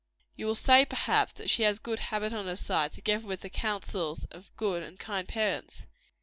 You 0.35 0.47
will 0.47 0.55
say, 0.55 0.83
perhaps, 0.83 1.31
that 1.33 1.51
she 1.51 1.61
has 1.61 1.77
good 1.77 1.99
habit 1.99 2.33
on 2.33 2.47
her 2.47 2.55
side, 2.55 2.91
together 2.91 3.27
with 3.27 3.41
the 3.41 3.51
counsels 3.51 4.25
of 4.31 4.49
good 4.57 4.81
and 4.81 4.97
kind 4.97 5.27
parents. 5.27 5.85